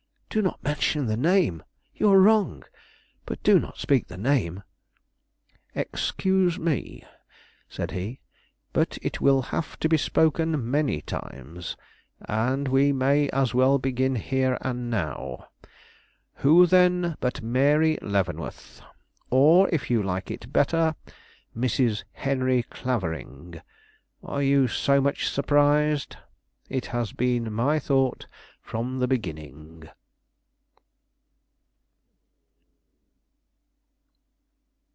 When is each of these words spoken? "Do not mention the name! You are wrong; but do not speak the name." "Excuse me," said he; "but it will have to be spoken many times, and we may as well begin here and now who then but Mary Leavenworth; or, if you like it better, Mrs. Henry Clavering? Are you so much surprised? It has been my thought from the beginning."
"Do 0.31 0.41
not 0.41 0.63
mention 0.63 1.07
the 1.07 1.17
name! 1.17 1.61
You 1.93 2.13
are 2.13 2.21
wrong; 2.21 2.63
but 3.25 3.43
do 3.43 3.59
not 3.59 3.77
speak 3.77 4.07
the 4.07 4.15
name." 4.15 4.63
"Excuse 5.75 6.57
me," 6.57 7.03
said 7.67 7.91
he; 7.91 8.21
"but 8.71 8.97
it 9.01 9.19
will 9.19 9.41
have 9.41 9.77
to 9.81 9.89
be 9.89 9.97
spoken 9.97 10.71
many 10.71 11.01
times, 11.01 11.75
and 12.21 12.69
we 12.69 12.93
may 12.93 13.27
as 13.31 13.53
well 13.53 13.77
begin 13.77 14.15
here 14.15 14.57
and 14.61 14.89
now 14.89 15.49
who 16.35 16.65
then 16.65 17.17
but 17.19 17.41
Mary 17.41 17.97
Leavenworth; 18.01 18.81
or, 19.29 19.67
if 19.69 19.89
you 19.91 20.01
like 20.01 20.31
it 20.31 20.53
better, 20.53 20.95
Mrs. 21.53 22.05
Henry 22.13 22.63
Clavering? 22.63 23.59
Are 24.23 24.41
you 24.41 24.69
so 24.69 25.01
much 25.01 25.27
surprised? 25.27 26.15
It 26.69 26.85
has 26.85 27.11
been 27.11 27.51
my 27.51 27.79
thought 27.79 28.27
from 28.61 28.99
the 28.99 29.09
beginning." 29.09 29.89